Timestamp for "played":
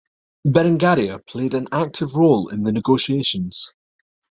1.23-1.53